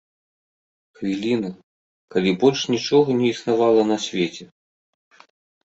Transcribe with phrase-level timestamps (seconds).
[1.01, 1.51] Хвіліна,
[2.17, 4.43] калі больш нічога не існавала на свеце.